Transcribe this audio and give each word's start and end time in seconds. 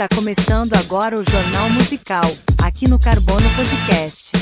Está 0.00 0.16
começando 0.16 0.72
agora 0.72 1.14
o 1.14 1.22
Jornal 1.22 1.68
Musical, 1.68 2.22
aqui 2.64 2.88
no 2.88 2.98
Carbono 2.98 3.46
Podcast. 3.54 4.32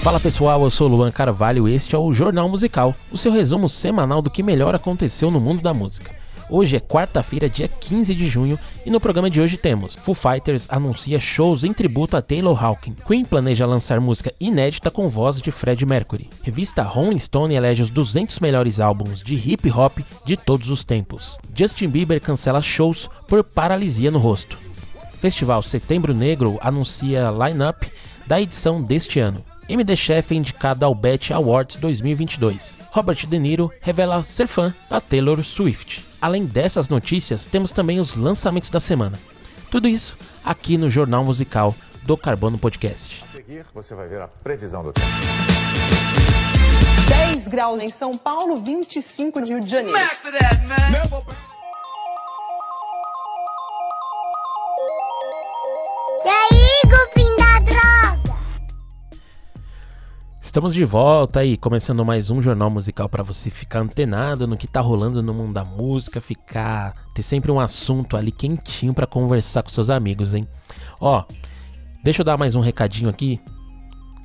Fala 0.00 0.20
pessoal, 0.20 0.62
eu 0.62 0.70
sou 0.70 0.86
Luan 0.86 1.10
Carvalho 1.10 1.68
e 1.68 1.74
este 1.74 1.96
é 1.96 1.98
o 1.98 2.12
Jornal 2.12 2.48
Musical, 2.48 2.94
o 3.10 3.18
seu 3.18 3.32
resumo 3.32 3.68
semanal 3.68 4.22
do 4.22 4.30
que 4.30 4.44
melhor 4.44 4.76
aconteceu 4.76 5.28
no 5.28 5.40
mundo 5.40 5.60
da 5.60 5.74
música. 5.74 6.14
Hoje 6.48 6.76
é 6.76 6.80
quarta-feira, 6.80 7.48
dia 7.48 7.66
15 7.66 8.14
de 8.14 8.28
junho, 8.28 8.58
e 8.84 8.90
no 8.90 9.00
programa 9.00 9.30
de 9.30 9.40
hoje 9.40 9.56
temos 9.56 9.96
Foo 9.96 10.14
Fighters 10.14 10.66
anuncia 10.68 11.18
shows 11.18 11.64
em 11.64 11.72
tributo 11.72 12.16
a 12.16 12.22
Taylor 12.22 12.62
Hawkins. 12.62 12.96
Queen 13.06 13.24
planeja 13.24 13.64
lançar 13.64 13.98
música 13.98 14.32
inédita 14.38 14.90
com 14.90 15.08
voz 15.08 15.40
de 15.40 15.50
Fred 15.50 15.86
Mercury. 15.86 16.28
Revista 16.42 16.82
Rolling 16.82 17.18
Stone 17.18 17.54
elege 17.54 17.82
os 17.82 17.90
200 17.90 18.40
melhores 18.40 18.78
álbuns 18.78 19.22
de 19.22 19.34
hip 19.34 19.70
hop 19.70 20.00
de 20.24 20.36
todos 20.36 20.68
os 20.68 20.84
tempos. 20.84 21.38
Justin 21.54 21.88
Bieber 21.88 22.20
cancela 22.20 22.60
shows 22.60 23.08
por 23.26 23.42
paralisia 23.42 24.10
no 24.10 24.18
rosto. 24.18 24.58
Festival 25.18 25.62
Setembro 25.62 26.12
Negro 26.12 26.58
anuncia 26.60 27.30
line-up 27.30 27.90
da 28.26 28.40
edição 28.40 28.82
deste 28.82 29.18
ano. 29.18 29.42
MD 29.68 29.96
Chef 29.96 30.32
é 30.32 30.36
indicado 30.36 30.84
ao 30.84 30.94
BET 30.94 31.32
Awards 31.32 31.76
2022. 31.76 32.76
Robert 32.90 33.26
De 33.26 33.38
Niro 33.38 33.72
revela 33.80 34.22
ser 34.22 34.46
fã 34.46 34.74
da 34.90 35.00
Taylor 35.00 35.42
Swift. 35.42 36.04
Além 36.20 36.44
dessas 36.44 36.88
notícias, 36.88 37.46
temos 37.46 37.72
também 37.72 38.00
os 38.00 38.16
lançamentos 38.16 38.70
da 38.70 38.80
semana. 38.80 39.18
Tudo 39.70 39.88
isso 39.88 40.16
aqui 40.44 40.76
no 40.76 40.90
Jornal 40.90 41.24
Musical 41.24 41.74
do 42.02 42.16
Carbono 42.16 42.58
Podcast. 42.58 43.24
A 43.24 43.36
seguir, 43.36 43.66
você 43.74 43.94
vai 43.94 44.06
ver 44.06 44.20
a 44.20 44.28
previsão 44.28 44.82
do 44.82 44.92
tempo. 44.92 45.06
10 47.08 47.48
graus 47.48 47.82
em 47.82 47.88
São 47.88 48.16
Paulo, 48.16 48.56
25 48.56 49.40
no 49.40 49.46
Rio 49.46 49.60
de 49.60 49.70
Janeiro. 49.70 49.98
Estamos 60.54 60.72
de 60.72 60.84
volta 60.84 61.40
aí, 61.40 61.56
começando 61.56 62.04
mais 62.04 62.30
um 62.30 62.40
jornal 62.40 62.70
musical 62.70 63.08
para 63.08 63.24
você 63.24 63.50
ficar 63.50 63.80
antenado 63.80 64.46
no 64.46 64.56
que 64.56 64.68
tá 64.68 64.80
rolando 64.80 65.20
no 65.20 65.34
mundo 65.34 65.52
da 65.52 65.64
música, 65.64 66.20
ficar 66.20 66.94
ter 67.12 67.22
sempre 67.22 67.50
um 67.50 67.58
assunto 67.58 68.16
ali 68.16 68.30
quentinho 68.30 68.94
para 68.94 69.04
conversar 69.04 69.64
com 69.64 69.68
seus 69.68 69.90
amigos, 69.90 70.32
hein? 70.32 70.46
Ó, 71.00 71.24
deixa 72.04 72.20
eu 72.22 72.24
dar 72.24 72.38
mais 72.38 72.54
um 72.54 72.60
recadinho 72.60 73.10
aqui, 73.10 73.40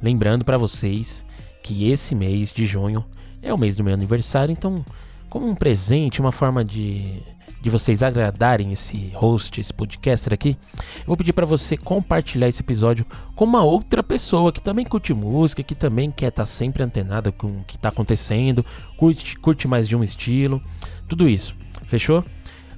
lembrando 0.03 0.45
para 0.45 0.55
vocês 0.55 1.25
que 1.63 1.89
esse 1.89 2.13
mês 2.13 2.53
de 2.53 2.63
junho 2.63 3.03
é 3.41 3.51
o 3.51 3.57
mês 3.57 3.75
do 3.75 3.83
meu 3.83 3.95
aniversário, 3.95 4.51
então 4.51 4.85
como 5.31 5.47
um 5.47 5.55
presente, 5.55 6.21
uma 6.21 6.31
forma 6.31 6.63
de 6.63 7.23
de 7.61 7.69
vocês 7.69 8.01
agradarem 8.01 8.71
esse 8.71 9.11
host, 9.13 9.59
esse 9.59 9.73
podcaster 9.73 10.33
aqui, 10.33 10.57
eu 10.99 11.07
vou 11.07 11.17
pedir 11.17 11.33
para 11.33 11.45
você 11.45 11.75
compartilhar 11.75 12.47
esse 12.47 12.61
episódio 12.61 13.05
com 13.35 13.45
uma 13.45 13.63
outra 13.63 14.01
pessoa 14.01 14.51
que 14.51 14.61
também 14.61 14.85
curte 14.85 15.13
música, 15.13 15.63
que 15.63 15.75
também 15.75 16.09
quer 16.09 16.27
estar 16.27 16.43
tá 16.43 16.45
sempre 16.45 16.83
antenada 16.83 17.31
com 17.31 17.47
o 17.47 17.63
que 17.65 17.75
está 17.75 17.89
acontecendo, 17.89 18.65
curte, 18.97 19.37
curte 19.37 19.67
mais 19.67 19.87
de 19.87 19.95
um 19.95 20.03
estilo, 20.03 20.61
tudo 21.07 21.27
isso. 21.27 21.55
Fechou? 21.85 22.23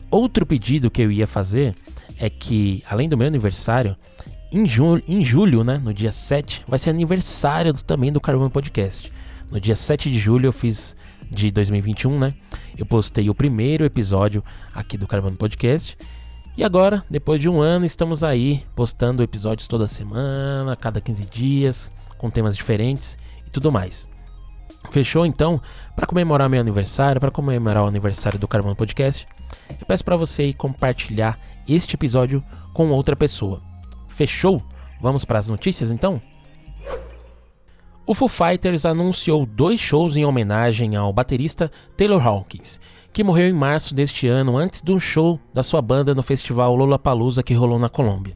Outro 0.09 0.45
pedido 0.45 0.89
que 0.89 1.01
eu 1.01 1.11
ia 1.11 1.27
fazer 1.27 1.75
é 2.17 2.29
que, 2.29 2.83
além 2.89 3.07
do 3.07 3.17
meu 3.17 3.27
aniversário, 3.27 3.95
em, 4.51 4.67
julho, 4.67 5.03
em 5.07 5.23
julho, 5.23 5.63
né, 5.63 5.77
no 5.77 5.93
dia 5.93 6.11
7, 6.11 6.63
vai 6.67 6.77
ser 6.77 6.89
aniversário 6.89 7.71
do, 7.71 7.83
também 7.83 8.11
do 8.11 8.19
Carbono 8.19 8.49
Podcast. 8.49 9.11
No 9.49 9.59
dia 9.59 9.75
7 9.75 10.11
de 10.11 10.19
julho 10.19 10.47
eu 10.47 10.53
fiz 10.53 10.95
de 11.31 11.49
2021, 11.49 12.19
né? 12.19 12.33
Eu 12.77 12.85
postei 12.85 13.29
o 13.29 13.35
primeiro 13.35 13.85
episódio 13.85 14.43
aqui 14.75 14.97
do 14.97 15.07
Carbono 15.07 15.37
Podcast. 15.37 15.97
E 16.57 16.63
agora, 16.63 17.03
depois 17.09 17.39
de 17.39 17.49
um 17.49 17.61
ano, 17.61 17.85
estamos 17.85 18.23
aí 18.23 18.63
postando 18.75 19.23
episódios 19.23 19.67
toda 19.67 19.87
semana, 19.87 20.75
cada 20.75 20.99
15 20.99 21.25
dias, 21.27 21.91
com 22.17 22.29
temas 22.29 22.55
diferentes 22.55 23.17
e 23.47 23.49
tudo 23.49 23.71
mais. 23.71 24.09
Fechou 24.91 25.25
então? 25.25 25.61
Para 25.95 26.05
comemorar 26.05 26.49
meu 26.49 26.59
aniversário, 26.59 27.21
para 27.21 27.31
comemorar 27.31 27.83
o 27.83 27.87
aniversário 27.87 28.37
do 28.37 28.47
Carbono 28.47 28.75
Podcast, 28.75 29.25
eu 29.79 29.85
peço 29.85 30.03
para 30.03 30.17
você 30.17 30.51
compartilhar 30.51 31.39
este 31.67 31.95
episódio 31.95 32.43
com 32.73 32.89
outra 32.89 33.15
pessoa. 33.15 33.61
Fechou? 34.09 34.61
Vamos 34.99 35.23
para 35.23 35.39
as 35.39 35.47
notícias 35.47 35.91
então? 35.91 36.21
O 38.03 38.15
Foo 38.15 38.27
Fighters 38.27 38.83
anunciou 38.83 39.45
dois 39.45 39.79
shows 39.79 40.17
em 40.17 40.25
homenagem 40.25 40.95
ao 40.95 41.13
baterista 41.13 41.71
Taylor 41.95 42.25
Hawkins, 42.25 42.79
que 43.13 43.23
morreu 43.23 43.47
em 43.47 43.53
março 43.53 43.93
deste 43.93 44.25
ano 44.25 44.57
antes 44.57 44.81
de 44.81 44.91
um 44.91 44.99
show 44.99 45.39
da 45.53 45.61
sua 45.61 45.83
banda 45.83 46.15
no 46.15 46.23
festival 46.23 46.75
Lollapalooza 46.75 47.43
que 47.43 47.53
rolou 47.53 47.77
na 47.77 47.89
Colômbia. 47.89 48.33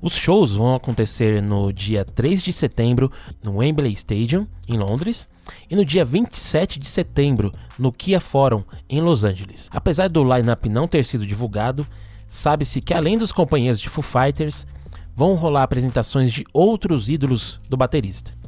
Os 0.00 0.14
shows 0.14 0.56
vão 0.56 0.74
acontecer 0.74 1.40
no 1.40 1.72
dia 1.72 2.04
3 2.04 2.42
de 2.42 2.52
setembro 2.52 3.10
no 3.40 3.58
Wembley 3.58 3.92
Stadium, 3.92 4.48
em 4.66 4.76
Londres, 4.76 5.28
e 5.70 5.76
no 5.76 5.84
dia 5.84 6.04
27 6.04 6.80
de 6.80 6.88
setembro 6.88 7.52
no 7.78 7.92
Kia 7.92 8.20
Forum, 8.20 8.64
em 8.90 9.00
Los 9.00 9.22
Angeles. 9.22 9.70
Apesar 9.72 10.08
do 10.08 10.24
line-up 10.24 10.68
não 10.68 10.88
ter 10.88 11.04
sido 11.04 11.24
divulgado, 11.24 11.86
sabe-se 12.26 12.80
que 12.80 12.92
além 12.92 13.16
dos 13.16 13.30
companheiros 13.30 13.80
de 13.80 13.88
Foo 13.88 14.02
Fighters, 14.02 14.66
vão 15.14 15.36
rolar 15.36 15.62
apresentações 15.62 16.32
de 16.32 16.44
outros 16.52 17.08
ídolos 17.08 17.60
do 17.68 17.76
baterista. 17.76 18.41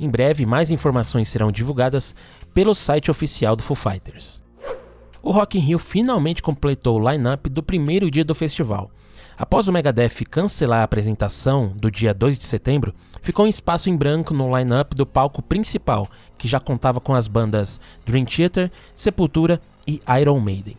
Em 0.00 0.08
breve, 0.08 0.46
mais 0.46 0.70
informações 0.70 1.28
serão 1.28 1.50
divulgadas 1.50 2.14
pelo 2.54 2.72
site 2.72 3.10
oficial 3.10 3.56
do 3.56 3.64
Foo 3.64 3.74
Fighters. 3.74 4.40
O 5.20 5.32
Rock 5.32 5.58
in 5.58 5.60
Rio 5.60 5.78
finalmente 5.80 6.40
completou 6.40 7.00
o 7.00 7.10
line-up 7.10 7.50
do 7.50 7.64
primeiro 7.64 8.08
dia 8.08 8.24
do 8.24 8.34
festival. 8.34 8.92
Após 9.36 9.66
o 9.66 9.72
Megadeth 9.72 10.24
cancelar 10.30 10.80
a 10.80 10.84
apresentação 10.84 11.72
do 11.74 11.90
dia 11.90 12.14
2 12.14 12.38
de 12.38 12.44
setembro, 12.44 12.94
ficou 13.22 13.44
um 13.44 13.48
espaço 13.48 13.90
em 13.90 13.96
branco 13.96 14.32
no 14.32 14.56
line-up 14.56 14.94
do 14.94 15.04
palco 15.04 15.42
principal, 15.42 16.08
que 16.36 16.46
já 16.46 16.60
contava 16.60 17.00
com 17.00 17.12
as 17.12 17.26
bandas 17.26 17.80
Dream 18.06 18.24
Theater, 18.24 18.70
Sepultura 18.94 19.60
e 19.84 20.00
Iron 20.20 20.38
Maiden. 20.38 20.76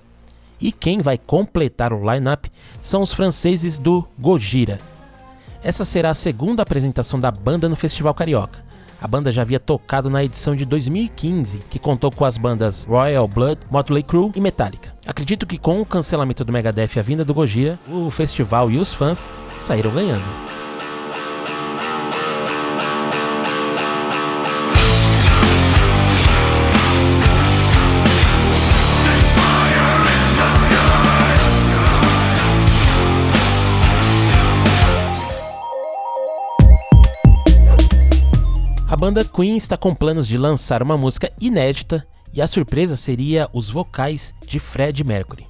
E 0.62 0.72
quem 0.72 1.02
vai 1.02 1.18
completar 1.18 1.92
o 1.92 2.10
line-up 2.10 2.50
são 2.82 3.02
os 3.02 3.14
franceses 3.14 3.78
do 3.78 4.08
Gojira. 4.18 4.80
Essa 5.62 5.84
será 5.84 6.12
a 6.12 6.14
segunda 6.14 6.64
apresentação 6.64 7.20
da 7.20 7.32
banda 7.32 7.68
no 7.68 7.76
Festival 7.76 8.14
Carioca. 8.14 8.69
A 9.02 9.08
banda 9.08 9.32
já 9.32 9.44
havia 9.44 9.60
tocado 9.60 10.10
na 10.10 10.24
edição 10.24 10.56
de 10.56 10.66
2015, 10.66 11.60
que 11.70 11.80
contou 11.80 12.12
com 12.12 12.26
as 12.26 12.38
bandas 12.38 12.84
Royal 12.84 13.28
Blood, 13.28 13.62
Motley 13.72 14.04
Crue 14.04 14.32
e 14.36 14.42
Metallica. 14.42 14.94
Acredito 15.06 15.48
que 15.48 15.58
com 15.58 15.80
o 15.80 15.86
cancelamento 15.86 16.44
do 16.44 16.52
Megadeth 16.52 16.98
e 16.98 17.00
a 17.00 17.04
vinda 17.04 17.24
do 17.24 17.34
Gojira, 17.34 17.80
o 17.88 18.10
festival 18.10 18.70
e 18.70 18.78
os 18.78 18.94
fãs 18.94 19.30
saíram 19.58 19.92
ganhando. 19.92 20.59
Banda 39.00 39.24
Queen 39.24 39.56
está 39.56 39.78
com 39.78 39.96
planos 39.96 40.28
de 40.28 40.38
lançar 40.38 40.84
uma 40.84 40.98
música 40.98 41.32
inédita 41.40 42.06
e 42.34 42.42
a 42.42 42.48
surpresa 42.48 42.98
seria 42.98 43.48
os 43.54 43.70
vocais 43.70 44.34
de 44.46 44.60
Fred 44.60 45.06
Mercury. 45.06 45.48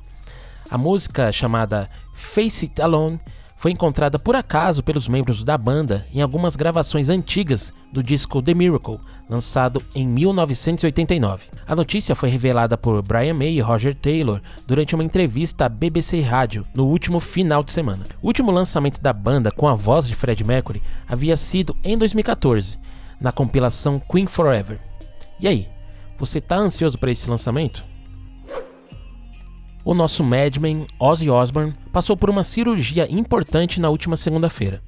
A 0.69 0.77
música 0.77 1.31
chamada 1.31 1.89
Face 2.13 2.65
It 2.65 2.79
Alone 2.79 3.19
foi 3.57 3.71
encontrada 3.71 4.19
por 4.19 4.35
acaso 4.35 4.83
pelos 4.83 5.07
membros 5.07 5.43
da 5.43 5.57
banda 5.57 6.05
em 6.13 6.21
algumas 6.21 6.55
gravações 6.55 7.09
antigas 7.09 7.73
do 7.91 8.03
disco 8.03 8.39
The 8.39 8.53
Miracle, 8.53 8.99
lançado 9.27 9.81
em 9.95 10.07
1989. 10.07 11.47
A 11.65 11.75
notícia 11.75 12.13
foi 12.13 12.29
revelada 12.29 12.77
por 12.77 13.01
Brian 13.01 13.33
May 13.33 13.53
e 13.53 13.61
Roger 13.61 13.95
Taylor 13.95 14.41
durante 14.67 14.93
uma 14.93 15.03
entrevista 15.03 15.65
à 15.65 15.69
BBC 15.69 16.21
Rádio 16.21 16.67
no 16.75 16.85
último 16.85 17.19
final 17.19 17.63
de 17.63 17.71
semana. 17.71 18.05
O 18.21 18.27
último 18.27 18.51
lançamento 18.51 19.01
da 19.01 19.11
banda 19.11 19.51
com 19.51 19.67
a 19.67 19.73
voz 19.73 20.07
de 20.07 20.13
Fred 20.13 20.43
Mercury 20.43 20.83
havia 21.07 21.35
sido 21.35 21.75
em 21.83 21.97
2014 21.97 22.77
na 23.19 23.31
compilação 23.31 23.99
Queen 23.99 24.27
Forever. 24.27 24.79
E 25.39 25.47
aí, 25.47 25.67
você 26.17 26.41
tá 26.41 26.57
ansioso 26.57 26.97
para 26.97 27.11
esse 27.11 27.29
lançamento? 27.29 27.83
O 29.83 29.93
nosso 29.93 30.23
Madman 30.23 30.85
Ozzy 30.99 31.29
Osbourne 31.29 31.73
passou 31.91 32.15
por 32.15 32.29
uma 32.29 32.43
cirurgia 32.43 33.07
importante 33.09 33.79
na 33.79 33.89
última 33.89 34.17
segunda-feira. 34.17 34.81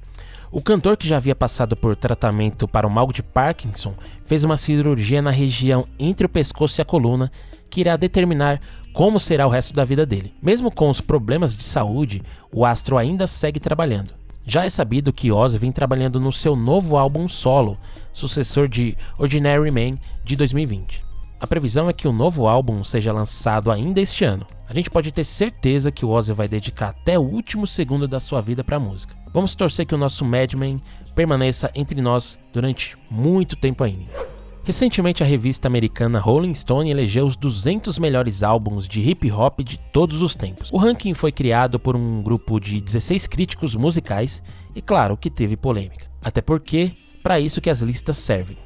O 0.50 0.60
cantor, 0.60 0.98
que 0.98 1.08
já 1.08 1.16
havia 1.16 1.34
passado 1.34 1.74
por 1.74 1.96
tratamento 1.96 2.68
para 2.68 2.86
o 2.86 2.90
mal 2.90 3.10
de 3.10 3.22
Parkinson, 3.22 3.94
fez 4.26 4.44
uma 4.44 4.58
cirurgia 4.58 5.22
na 5.22 5.30
região 5.30 5.86
entre 5.98 6.26
o 6.26 6.28
pescoço 6.28 6.78
e 6.78 6.82
a 6.82 6.84
coluna, 6.84 7.32
que 7.70 7.80
irá 7.80 7.96
determinar 7.96 8.60
como 8.92 9.18
será 9.18 9.46
o 9.46 9.50
resto 9.50 9.72
da 9.72 9.82
vida 9.82 10.04
dele. 10.04 10.34
Mesmo 10.42 10.70
com 10.70 10.90
os 10.90 11.00
problemas 11.00 11.56
de 11.56 11.64
saúde, 11.64 12.22
o 12.52 12.66
astro 12.66 12.98
ainda 12.98 13.26
segue 13.26 13.58
trabalhando. 13.58 14.21
Já 14.44 14.64
é 14.64 14.70
sabido 14.70 15.12
que 15.12 15.30
Ozzy 15.30 15.56
vem 15.56 15.70
trabalhando 15.70 16.18
no 16.18 16.32
seu 16.32 16.56
novo 16.56 16.96
álbum 16.96 17.28
solo, 17.28 17.78
sucessor 18.12 18.66
de 18.66 18.96
Ordinary 19.16 19.70
Man 19.70 19.98
de 20.24 20.34
2020. 20.34 21.04
A 21.38 21.46
previsão 21.46 21.88
é 21.88 21.92
que 21.92 22.08
o 22.08 22.12
novo 22.12 22.46
álbum 22.46 22.82
seja 22.82 23.12
lançado 23.12 23.70
ainda 23.70 24.00
este 24.00 24.24
ano. 24.24 24.46
A 24.68 24.74
gente 24.74 24.90
pode 24.90 25.12
ter 25.12 25.24
certeza 25.24 25.92
que 25.92 26.04
o 26.04 26.10
Ozzy 26.10 26.32
vai 26.32 26.48
dedicar 26.48 26.90
até 26.90 27.18
o 27.18 27.22
último 27.22 27.66
segundo 27.66 28.08
da 28.08 28.18
sua 28.20 28.40
vida 28.40 28.64
para 28.64 28.76
a 28.76 28.80
música. 28.80 29.16
Vamos 29.32 29.54
torcer 29.54 29.86
que 29.86 29.94
o 29.94 29.98
nosso 29.98 30.24
Madman 30.24 30.80
permaneça 31.14 31.70
entre 31.74 32.00
nós 32.00 32.38
durante 32.52 32.96
muito 33.10 33.56
tempo 33.56 33.84
ainda. 33.84 34.31
Recentemente, 34.64 35.24
a 35.24 35.26
revista 35.26 35.66
americana 35.66 36.20
Rolling 36.20 36.54
Stone 36.54 36.88
elegeu 36.88 37.26
os 37.26 37.36
200 37.36 37.98
melhores 37.98 38.44
álbuns 38.44 38.86
de 38.86 39.00
hip 39.00 39.28
hop 39.32 39.60
de 39.60 39.76
todos 39.76 40.22
os 40.22 40.36
tempos. 40.36 40.70
O 40.70 40.76
ranking 40.76 41.14
foi 41.14 41.32
criado 41.32 41.80
por 41.80 41.96
um 41.96 42.22
grupo 42.22 42.60
de 42.60 42.80
16 42.80 43.26
críticos 43.26 43.74
musicais 43.74 44.40
e, 44.72 44.80
claro, 44.80 45.16
que 45.16 45.28
teve 45.28 45.56
polêmica. 45.56 46.06
Até 46.22 46.40
porque, 46.40 46.92
para 47.24 47.40
isso 47.40 47.60
que 47.60 47.70
as 47.70 47.82
listas 47.82 48.16
servem. 48.16 48.56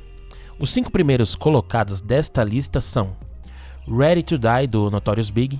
Os 0.60 0.70
cinco 0.70 0.92
primeiros 0.92 1.34
colocados 1.34 2.02
desta 2.02 2.44
lista 2.44 2.78
são 2.78 3.16
Ready 3.88 4.22
to 4.22 4.36
Die 4.36 4.66
do 4.66 4.90
Notorious 4.90 5.30
Big, 5.30 5.58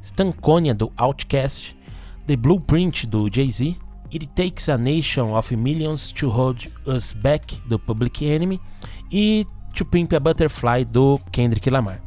Stankonia 0.00 0.74
do 0.74 0.90
Outkast, 0.96 1.76
The 2.26 2.36
Blueprint 2.36 3.06
do 3.06 3.28
Jay-Z, 3.30 3.76
It 4.14 4.28
Takes 4.28 4.68
a 4.70 4.78
Nation 4.78 5.36
of 5.36 5.54
Millions 5.54 6.10
to 6.12 6.30
Hold 6.30 6.68
Us 6.86 7.12
Back 7.12 7.60
do 7.66 7.78
Public 7.78 8.24
Enemy 8.24 8.58
e 9.10 9.46
To 9.74 9.84
Pimp 9.84 10.12
a 10.12 10.20
Butterfly 10.20 10.84
do 10.84 11.18
Kendrick 11.32 11.68
Lamar. 11.68 12.00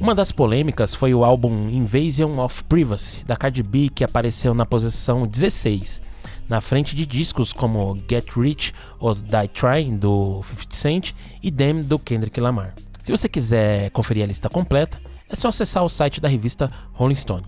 Uma 0.00 0.14
das 0.14 0.32
polêmicas 0.32 0.94
foi 0.94 1.12
o 1.12 1.22
álbum 1.22 1.68
Invasion 1.68 2.38
of 2.38 2.64
Privacy 2.64 3.22
da 3.26 3.36
Cardi 3.36 3.62
B 3.62 3.90
que 3.94 4.02
apareceu 4.02 4.54
na 4.54 4.64
posição 4.64 5.26
16, 5.26 6.00
na 6.48 6.62
frente 6.62 6.96
de 6.96 7.04
discos 7.04 7.52
como 7.52 7.98
Get 8.10 8.30
Rich 8.34 8.72
or 8.98 9.14
Die 9.14 9.48
Trying 9.48 9.98
do 9.98 10.42
50 10.44 10.74
Cent 10.74 11.12
e 11.42 11.50
Damn 11.50 11.82
do 11.82 11.98
Kendrick 11.98 12.40
Lamar. 12.40 12.74
Se 13.02 13.12
você 13.12 13.28
quiser 13.28 13.90
conferir 13.90 14.24
a 14.24 14.28
lista 14.28 14.48
completa, 14.48 14.98
é 15.28 15.36
só 15.36 15.48
acessar 15.48 15.84
o 15.84 15.90
site 15.90 16.22
da 16.22 16.28
revista 16.28 16.70
Rolling 16.94 17.16
Stone. 17.16 17.44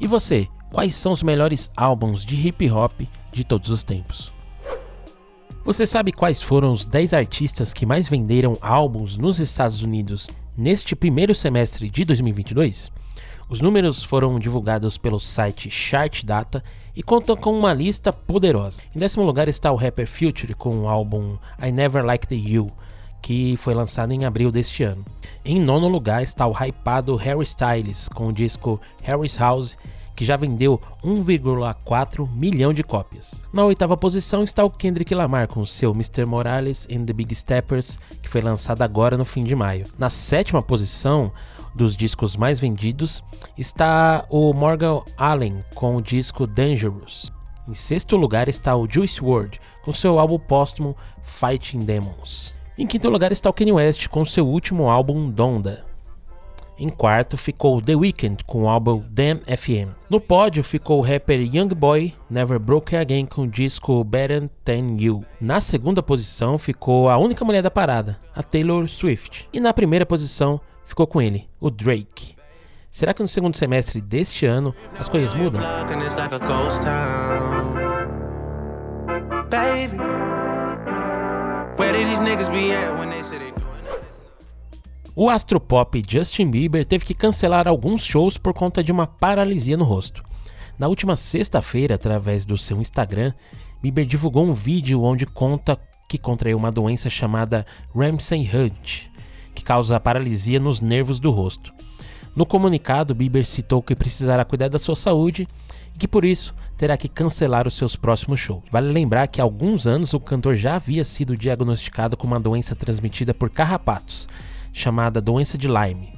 E 0.00 0.08
você, 0.08 0.48
quais 0.72 0.96
são 0.96 1.12
os 1.12 1.22
melhores 1.22 1.70
álbuns 1.76 2.24
de 2.24 2.48
hip 2.48 2.68
hop 2.72 3.02
de 3.30 3.44
todos 3.44 3.70
os 3.70 3.84
tempos? 3.84 4.36
Você 5.64 5.86
sabe 5.86 6.12
quais 6.12 6.40
foram 6.40 6.72
os 6.72 6.86
10 6.86 7.12
artistas 7.12 7.74
que 7.74 7.84
mais 7.84 8.08
venderam 8.08 8.56
álbuns 8.60 9.18
nos 9.18 9.38
Estados 9.38 9.82
Unidos 9.82 10.26
neste 10.56 10.96
primeiro 10.96 11.34
semestre 11.34 11.90
de 11.90 12.04
2022? 12.04 12.90
Os 13.50 13.60
números 13.60 14.02
foram 14.04 14.38
divulgados 14.38 14.96
pelo 14.96 15.18
site 15.18 15.70
Chart 15.70 16.24
Data 16.24 16.62
e 16.94 17.02
contam 17.02 17.36
com 17.36 17.52
uma 17.58 17.74
lista 17.74 18.12
poderosa. 18.12 18.82
Em 18.94 18.98
décimo 18.98 19.24
lugar 19.24 19.48
está 19.48 19.70
o 19.72 19.76
rapper 19.76 20.06
Future 20.06 20.54
com 20.54 20.70
o 20.70 20.88
álbum 20.88 21.36
I 21.62 21.72
Never 21.72 22.04
Liked 22.04 22.34
You, 22.34 22.68
que 23.20 23.56
foi 23.56 23.74
lançado 23.74 24.12
em 24.12 24.24
abril 24.24 24.50
deste 24.50 24.84
ano. 24.84 25.04
Em 25.44 25.60
nono 25.60 25.88
lugar 25.88 26.22
está 26.22 26.46
o 26.46 26.52
hypado 26.52 27.16
Harry 27.16 27.42
Styles 27.42 28.08
com 28.08 28.28
o 28.28 28.32
disco 28.32 28.80
Harry's 29.02 29.36
House 29.36 29.76
que 30.18 30.24
já 30.24 30.36
vendeu 30.36 30.80
1,4 31.04 32.28
milhão 32.34 32.72
de 32.72 32.82
cópias. 32.82 33.44
Na 33.52 33.64
oitava 33.64 33.96
posição 33.96 34.42
está 34.42 34.64
o 34.64 34.70
Kendrick 34.70 35.14
Lamar 35.14 35.46
com 35.46 35.64
seu 35.64 35.92
Mr. 35.92 36.24
Morales 36.24 36.88
and 36.90 37.04
the 37.04 37.12
Big 37.12 37.32
Steppers, 37.32 38.00
que 38.20 38.28
foi 38.28 38.40
lançado 38.40 38.82
agora 38.82 39.16
no 39.16 39.24
fim 39.24 39.44
de 39.44 39.54
maio. 39.54 39.86
Na 39.96 40.10
sétima 40.10 40.60
posição 40.60 41.30
dos 41.72 41.96
discos 41.96 42.36
mais 42.36 42.58
vendidos 42.58 43.22
está 43.56 44.26
o 44.28 44.52
Morgan 44.52 45.02
Allen 45.16 45.64
com 45.76 45.94
o 45.94 46.02
disco 46.02 46.48
Dangerous. 46.48 47.30
Em 47.68 47.74
sexto 47.74 48.16
lugar 48.16 48.48
está 48.48 48.74
o 48.74 48.88
Juice 48.90 49.22
WRLD 49.22 49.60
com 49.84 49.94
seu 49.94 50.18
álbum 50.18 50.40
póstumo 50.40 50.96
Fighting 51.22 51.78
Demons. 51.78 52.58
Em 52.76 52.88
quinto 52.88 53.08
lugar 53.08 53.30
está 53.30 53.48
o 53.48 53.52
Kanye 53.52 53.70
West 53.70 54.08
com 54.08 54.24
seu 54.24 54.48
último 54.48 54.90
álbum 54.90 55.30
Donda. 55.30 55.87
Em 56.80 56.88
quarto 56.88 57.36
ficou 57.36 57.82
The 57.82 57.96
Weeknd 57.96 58.44
com 58.44 58.62
o 58.62 58.68
álbum 58.68 59.02
Damn 59.10 59.40
FM. 59.40 59.90
No 60.08 60.20
pódio 60.20 60.62
ficou 60.62 61.00
o 61.00 61.02
rapper 61.02 61.40
Young 61.40 61.70
Boy 61.70 62.14
Never 62.30 62.56
Broke 62.60 62.94
Again 62.94 63.26
com 63.26 63.42
o 63.42 63.48
disco 63.48 64.04
Better 64.04 64.48
Than 64.64 64.96
You. 64.96 65.24
Na 65.40 65.60
segunda 65.60 66.04
posição 66.04 66.56
ficou 66.56 67.08
a 67.08 67.18
única 67.18 67.44
mulher 67.44 67.62
da 67.62 67.70
parada, 67.70 68.16
a 68.32 68.44
Taylor 68.44 68.86
Swift. 68.86 69.48
E 69.52 69.58
na 69.58 69.74
primeira 69.74 70.06
posição 70.06 70.60
ficou 70.86 71.04
com 71.04 71.20
ele, 71.20 71.48
o 71.60 71.68
Drake. 71.68 72.36
Será 72.92 73.12
que 73.12 73.22
no 73.22 73.28
segundo 73.28 73.56
semestre 73.56 74.00
deste 74.00 74.46
ano 74.46 74.72
as 74.96 75.08
coisas 75.08 75.34
mudam? 75.34 75.60
Baby, 79.50 79.98
o 85.20 85.28
astropop 85.28 86.00
Justin 86.08 86.48
Bieber 86.48 86.84
teve 86.84 87.04
que 87.04 87.12
cancelar 87.12 87.66
alguns 87.66 88.04
shows 88.04 88.38
por 88.38 88.54
conta 88.54 88.84
de 88.84 88.92
uma 88.92 89.04
paralisia 89.04 89.76
no 89.76 89.82
rosto. 89.82 90.22
Na 90.78 90.86
última 90.86 91.16
sexta-feira, 91.16 91.96
através 91.96 92.46
do 92.46 92.56
seu 92.56 92.80
Instagram, 92.80 93.32
Bieber 93.82 94.06
divulgou 94.06 94.46
um 94.46 94.54
vídeo 94.54 95.02
onde 95.02 95.26
conta 95.26 95.76
que 96.08 96.18
contraiu 96.18 96.56
uma 96.56 96.70
doença 96.70 97.10
chamada 97.10 97.66
Ramsay 97.92 98.48
Hunt, 98.48 99.06
que 99.56 99.64
causa 99.64 99.98
paralisia 99.98 100.60
nos 100.60 100.80
nervos 100.80 101.18
do 101.18 101.32
rosto. 101.32 101.74
No 102.36 102.46
comunicado, 102.46 103.12
Bieber 103.12 103.44
citou 103.44 103.82
que 103.82 103.96
precisará 103.96 104.44
cuidar 104.44 104.68
da 104.68 104.78
sua 104.78 104.94
saúde 104.94 105.48
e 105.96 105.98
que 105.98 106.06
por 106.06 106.24
isso 106.24 106.54
terá 106.76 106.96
que 106.96 107.08
cancelar 107.08 107.66
os 107.66 107.76
seus 107.76 107.96
próximos 107.96 108.38
shows. 108.38 108.62
Vale 108.70 108.92
lembrar 108.92 109.26
que 109.26 109.40
há 109.40 109.44
alguns 109.44 109.84
anos 109.84 110.14
o 110.14 110.20
cantor 110.20 110.54
já 110.54 110.76
havia 110.76 111.02
sido 111.02 111.36
diagnosticado 111.36 112.16
com 112.16 112.28
uma 112.28 112.38
doença 112.38 112.76
transmitida 112.76 113.34
por 113.34 113.50
carrapatos 113.50 114.28
chamada 114.72 115.20
doença 115.20 115.56
de 115.56 115.68
Lyme. 115.68 116.12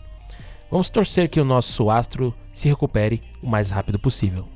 Vamos 0.70 0.88
torcer 0.88 1.28
que 1.28 1.40
o 1.40 1.44
nosso 1.44 1.90
astro 1.90 2.34
se 2.52 2.68
recupere 2.68 3.20
o 3.42 3.48
mais 3.48 3.70
rápido 3.70 3.98
possível. 3.98 4.46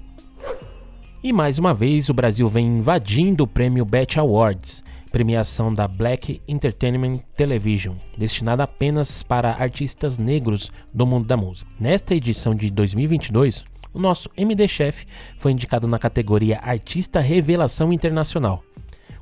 E 1.22 1.32
mais 1.32 1.58
uma 1.58 1.72
vez 1.72 2.08
o 2.08 2.14
Brasil 2.14 2.48
vem 2.48 2.66
invadindo 2.66 3.44
o 3.44 3.48
prêmio 3.48 3.84
BET 3.84 4.18
Awards, 4.18 4.84
premiação 5.10 5.72
da 5.72 5.88
Black 5.88 6.42
Entertainment 6.46 7.20
Television, 7.36 7.94
destinada 8.18 8.64
apenas 8.64 9.22
para 9.22 9.52
artistas 9.52 10.18
negros 10.18 10.70
do 10.92 11.06
mundo 11.06 11.26
da 11.26 11.36
música. 11.36 11.70
Nesta 11.80 12.14
edição 12.14 12.54
de 12.54 12.70
2022, 12.70 13.64
o 13.92 13.98
nosso 14.00 14.28
MD 14.36 14.66
Chef 14.68 15.06
foi 15.38 15.52
indicado 15.52 15.86
na 15.86 15.98
categoria 15.98 16.58
Artista 16.58 17.20
Revelação 17.20 17.92
Internacional. 17.92 18.62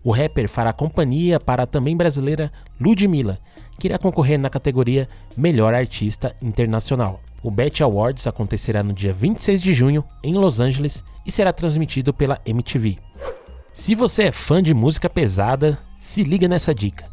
O 0.02 0.10
rapper 0.10 0.48
fará 0.48 0.72
companhia 0.72 1.38
para 1.38 1.62
a 1.62 1.66
também 1.66 1.96
brasileira 1.96 2.50
Ludmilla, 2.80 3.38
que 3.82 3.88
irá 3.88 3.98
concorrer 3.98 4.38
na 4.38 4.48
categoria 4.48 5.08
Melhor 5.36 5.74
Artista 5.74 6.36
Internacional. 6.40 7.20
O 7.42 7.50
BET 7.50 7.82
Awards 7.82 8.28
acontecerá 8.28 8.80
no 8.80 8.92
dia 8.92 9.12
26 9.12 9.60
de 9.60 9.74
junho 9.74 10.04
em 10.22 10.34
Los 10.34 10.60
Angeles 10.60 11.02
e 11.26 11.32
será 11.32 11.52
transmitido 11.52 12.14
pela 12.14 12.40
MTV. 12.46 12.96
Se 13.72 13.96
você 13.96 14.26
é 14.26 14.30
fã 14.30 14.62
de 14.62 14.72
música 14.72 15.10
pesada, 15.10 15.76
se 15.98 16.22
liga 16.22 16.46
nessa 16.46 16.72
dica. 16.72 17.10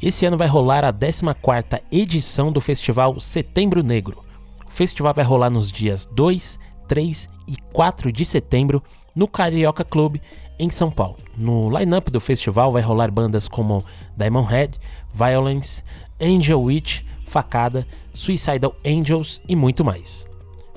Esse 0.00 0.24
ano 0.24 0.38
vai 0.38 0.46
rolar 0.46 0.84
a 0.84 0.92
14ª 0.92 1.82
edição 1.90 2.52
do 2.52 2.60
festival 2.60 3.18
Setembro 3.18 3.82
Negro. 3.82 4.22
O 4.64 4.70
festival 4.70 5.12
vai 5.12 5.24
rolar 5.24 5.50
nos 5.50 5.72
dias 5.72 6.06
2, 6.06 6.56
3 6.86 7.28
e 7.48 7.56
4 7.72 8.12
de 8.12 8.24
setembro 8.24 8.80
no 9.14 9.28
Carioca 9.28 9.84
Club 9.84 10.16
em 10.58 10.70
São 10.70 10.90
Paulo. 10.90 11.18
No 11.36 11.76
line-up 11.76 12.10
do 12.10 12.20
festival 12.20 12.72
vai 12.72 12.82
rolar 12.82 13.10
bandas 13.10 13.48
como 13.48 13.84
Diamond 14.16 14.48
Head, 14.48 14.78
Violence, 15.12 15.82
Angel 16.20 16.60
Witch, 16.60 17.02
Facada, 17.26 17.86
Suicidal 18.12 18.74
Angels 18.86 19.40
e 19.48 19.56
muito 19.56 19.84
mais. 19.84 20.26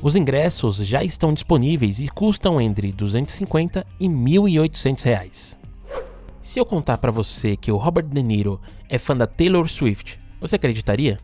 Os 0.01 0.15
ingressos 0.15 0.77
já 0.77 1.03
estão 1.03 1.33
disponíveis 1.33 1.99
e 1.99 2.07
custam 2.07 2.59
entre 2.59 2.91
250 2.91 3.85
e 3.99 4.07
1.800 4.07 5.03
reais. 5.03 5.59
Se 6.41 6.59
eu 6.59 6.65
contar 6.65 6.97
para 6.97 7.11
você 7.11 7.55
que 7.55 7.71
o 7.71 7.77
Robert 7.77 8.05
De 8.05 8.21
Niro 8.21 8.59
é 8.89 8.97
fã 8.97 9.15
da 9.15 9.25
Taylor 9.25 9.67
Swift, 9.67 10.19
você 10.39 10.57
acreditaria? 10.57 11.17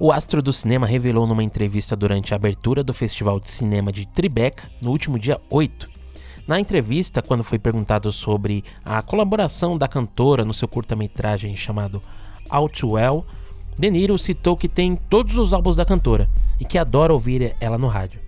O 0.00 0.10
astro 0.10 0.40
do 0.40 0.52
cinema 0.52 0.86
revelou 0.86 1.26
numa 1.26 1.42
entrevista 1.42 1.94
durante 1.94 2.32
a 2.32 2.36
abertura 2.36 2.82
do 2.82 2.94
Festival 2.94 3.40
de 3.40 3.50
Cinema 3.50 3.92
de 3.92 4.06
Tribeca 4.06 4.70
no 4.80 4.90
último 4.90 5.18
dia 5.18 5.40
8 5.50 5.97
na 6.48 6.58
entrevista, 6.58 7.20
quando 7.20 7.44
foi 7.44 7.58
perguntado 7.58 8.10
sobre 8.10 8.64
a 8.82 9.02
colaboração 9.02 9.76
da 9.76 9.86
cantora 9.86 10.46
no 10.46 10.54
seu 10.54 10.66
curta-metragem 10.66 11.54
chamado 11.54 12.00
Too 12.72 12.92
Well, 12.92 13.26
De 13.78 13.90
Niro 13.90 14.16
citou 14.16 14.56
que 14.56 14.66
tem 14.66 14.96
todos 14.96 15.36
os 15.36 15.52
álbuns 15.52 15.76
da 15.76 15.84
cantora 15.84 16.26
e 16.58 16.64
que 16.64 16.78
adora 16.78 17.12
ouvir 17.12 17.54
ela 17.60 17.76
no 17.76 17.86
rádio. 17.86 18.18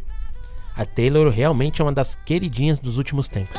A 0.76 0.84
Taylor 0.84 1.30
realmente 1.30 1.80
é 1.80 1.84
uma 1.84 1.92
das 1.92 2.14
queridinhas 2.14 2.78
dos 2.78 2.98
últimos 2.98 3.26
tempos. 3.26 3.58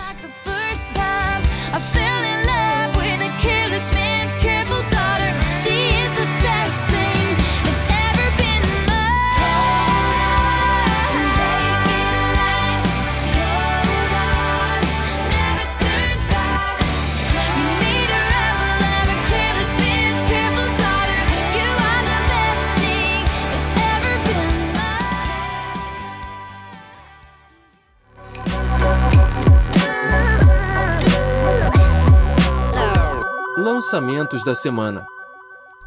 Lançamentos 33.81 34.43
da 34.43 34.53
semana. 34.53 35.07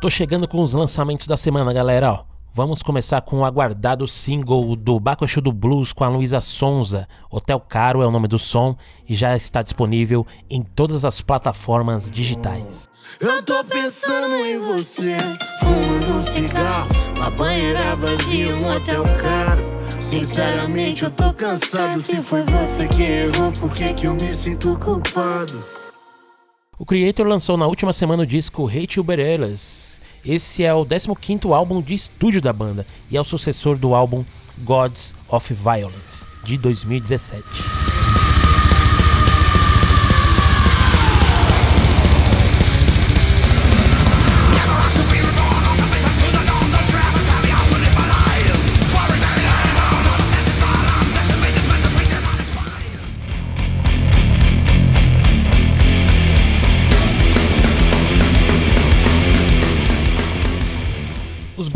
Tô 0.01 0.11
chegando 0.11 0.49
com 0.49 0.61
os 0.61 0.75
lançamentos 0.75 1.29
da 1.29 1.37
semana, 1.37 1.73
galera. 1.73 2.11
Ó, 2.11 2.25
vamos 2.53 2.83
começar 2.83 3.23
com 3.23 3.39
o 3.39 3.45
aguardado 3.45 4.09
single 4.09 4.75
do 4.75 4.99
Bakushu 4.99 5.41
do 5.41 5.53
Blues 5.53 5.93
com 5.93 6.03
a 6.03 6.09
Luísa 6.09 6.41
Sonza. 6.41 7.07
Hotel 7.31 7.61
Caro 7.61 8.03
é 8.03 8.07
o 8.07 8.11
nome 8.11 8.27
do 8.27 8.37
som 8.37 8.77
e 9.09 9.15
já 9.15 9.37
está 9.37 9.63
disponível 9.63 10.27
em 10.51 10.61
todas 10.61 11.05
as 11.05 11.21
plataformas 11.21 12.11
digitais. 12.11 12.91
Eu 13.21 13.41
tô 13.45 13.63
pensando 13.63 14.35
em 14.45 14.59
você, 14.59 15.17
fumando 15.61 16.17
um 16.19 16.21
cigarro, 16.21 16.91
uma 17.15 17.31
banheira 17.31 17.95
vazia, 17.95 18.57
um 18.57 18.75
hotel 18.75 19.05
caro. 19.23 19.63
Sinceramente, 20.01 21.05
eu 21.05 21.13
tô 21.13 21.33
cansado. 21.33 22.01
Se 22.01 22.21
foi 22.21 22.43
você 22.43 22.89
que 22.89 23.03
errou, 23.05 23.53
por 23.53 23.71
que, 23.73 23.95
que 23.95 24.09
eu 24.09 24.15
me 24.15 24.35
sinto 24.35 24.77
culpado? 24.81 25.84
O 26.77 26.85
Creator 26.85 27.27
lançou 27.27 27.57
na 27.57 27.67
última 27.69 27.93
semana 27.93 28.25
o 28.25 28.27
disco 28.27 28.69
Hate 28.69 28.99
Uberelas. 28.99 30.01
Esse 30.25 30.65
é 30.65 30.75
o 30.75 30.85
15º 30.85 31.55
álbum 31.55 31.81
de 31.81 31.95
estúdio 31.95 32.41
da 32.41 32.53
banda 32.53 32.85
e 33.09 33.17
é 33.17 33.21
o 33.21 33.25
sucessor 33.25 33.77
do 33.77 33.95
álbum 33.95 34.25
Gods 34.65 35.15
of 35.29 35.55
Violence, 35.55 36.27
de 36.43 36.59
2017. 36.59 38.04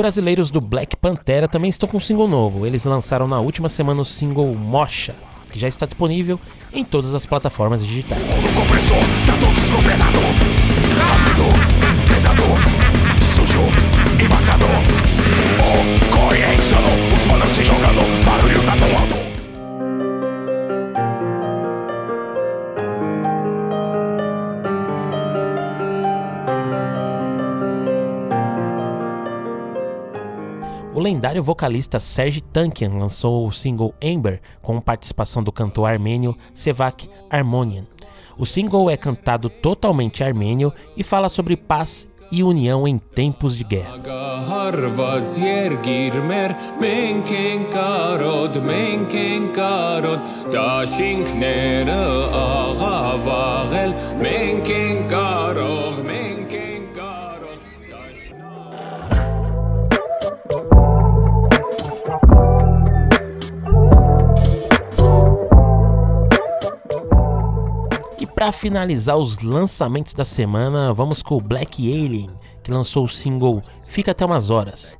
Brasileiros 0.08 0.50
do 0.50 0.58
Black 0.58 0.96
Pantera 0.96 1.46
também 1.46 1.68
estão 1.68 1.86
com 1.86 1.98
um 1.98 2.00
single 2.00 2.26
novo. 2.26 2.66
Eles 2.66 2.82
lançaram 2.86 3.28
na 3.28 3.40
última 3.40 3.68
semana 3.68 4.00
o 4.00 4.06
single 4.06 4.54
Mocha, 4.54 5.14
que 5.52 5.58
já 5.58 5.68
está 5.68 5.84
disponível 5.84 6.40
em 6.72 6.82
todas 6.82 7.14
as 7.14 7.26
plataformas 7.26 7.86
digitais. 7.86 8.22
Lendário 31.08 31.42
vocalista 31.42 31.98
Serge 31.98 32.42
Tankian 32.42 32.90
lançou 32.98 33.48
o 33.48 33.52
single 33.52 33.94
Amber 34.04 34.42
com 34.60 34.78
participação 34.78 35.42
do 35.42 35.50
cantor 35.50 35.88
armênio 35.88 36.36
Sevak 36.52 37.08
Armonian. 37.30 37.84
O 38.36 38.44
single 38.44 38.90
é 38.90 38.96
cantado 38.96 39.48
totalmente 39.48 40.22
armênio 40.22 40.70
e 40.94 41.02
fala 41.02 41.30
sobre 41.30 41.56
paz 41.56 42.06
e 42.30 42.42
união 42.42 42.86
em 42.86 42.98
tempos 42.98 43.56
de 43.56 43.64
guerra. 43.64 43.96
Para 68.38 68.52
finalizar 68.52 69.16
os 69.16 69.42
lançamentos 69.42 70.14
da 70.14 70.24
semana, 70.24 70.94
vamos 70.94 71.24
com 71.24 71.36
o 71.36 71.40
Black 71.40 71.82
Alien, 71.92 72.30
que 72.62 72.70
lançou 72.70 73.04
o 73.04 73.08
single 73.08 73.60
Fica 73.82 74.12
até 74.12 74.24
umas 74.24 74.48
horas. 74.48 74.96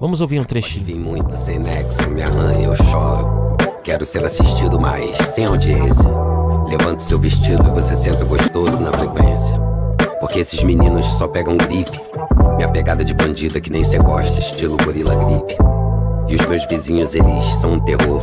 Vamos 0.00 0.20
ouvir 0.20 0.38
um 0.38 0.44
trechinho. 0.44 0.84
Vi 0.84 0.94
muito 0.94 1.36
sem 1.36 1.58
nexo, 1.58 2.08
me 2.08 2.22
arranha, 2.22 2.66
eu 2.66 2.76
choro. 2.76 3.56
Quero 3.82 4.04
ser 4.04 4.24
assistido, 4.24 4.78
mas 4.78 5.16
sem 5.16 5.46
audiência. 5.46 6.12
Levanto 6.68 7.02
seu 7.02 7.18
vestido 7.18 7.66
e 7.66 7.70
você 7.72 7.96
senta 7.96 8.24
gostoso 8.24 8.80
na 8.80 8.92
frequência. 8.92 9.58
Porque 10.20 10.38
esses 10.38 10.62
meninos 10.62 11.06
só 11.06 11.26
pegam 11.26 11.56
gripe. 11.56 12.00
Minha 12.54 12.68
pegada 12.68 13.04
de 13.04 13.14
bandida 13.14 13.60
que 13.60 13.72
nem 13.72 13.82
cê 13.82 13.98
gosta, 13.98 14.38
estilo 14.38 14.76
gorila 14.76 15.16
gripe. 15.24 15.56
E 16.28 16.36
os 16.36 16.46
meus 16.46 16.64
vizinhos, 16.66 17.16
eles 17.16 17.46
são 17.56 17.72
um 17.72 17.80
terror. 17.80 18.22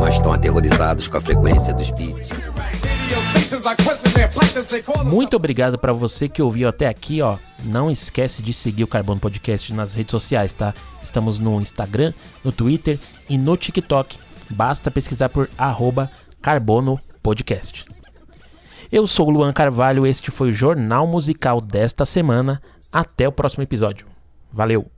Mas 0.00 0.14
estão 0.14 0.32
aterrorizados 0.32 1.08
com 1.08 1.16
a 1.16 1.20
frequência 1.20 1.74
dos 1.74 1.90
beats. 1.90 2.28
Muito 5.04 5.36
obrigado 5.36 5.78
para 5.78 5.92
você 5.92 6.28
que 6.28 6.42
ouviu 6.42 6.68
até 6.68 6.86
aqui, 6.86 7.20
ó. 7.22 7.36
Não 7.64 7.90
esquece 7.90 8.42
de 8.42 8.52
seguir 8.52 8.84
o 8.84 8.88
Carbono 8.88 9.20
Podcast 9.20 9.72
nas 9.72 9.94
redes 9.94 10.10
sociais, 10.10 10.52
tá? 10.52 10.74
Estamos 11.02 11.38
no 11.38 11.60
Instagram, 11.60 12.12
no 12.44 12.52
Twitter 12.52 12.98
e 13.28 13.36
no 13.36 13.56
TikTok. 13.56 14.18
Basta 14.50 14.90
pesquisar 14.90 15.28
por 15.28 15.48
arroba 15.58 16.10
Carbono 16.40 16.98
Podcast. 17.22 17.84
Eu 18.90 19.06
sou 19.06 19.28
o 19.28 19.30
Luan 19.30 19.52
Carvalho, 19.52 20.06
este 20.06 20.30
foi 20.30 20.48
o 20.48 20.52
Jornal 20.52 21.06
Musical 21.06 21.60
desta 21.60 22.04
semana. 22.04 22.62
Até 22.90 23.28
o 23.28 23.32
próximo 23.32 23.62
episódio. 23.62 24.06
Valeu! 24.50 24.97